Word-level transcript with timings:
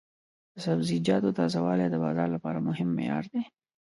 د 0.53 0.55
سبزیجاتو 0.65 1.35
تازه 1.39 1.59
والی 1.65 1.87
د 1.89 1.95
بازار 2.03 2.27
لپاره 2.35 2.65
مهم 2.67 2.89
معیار 2.97 3.23
دی. 3.33 3.41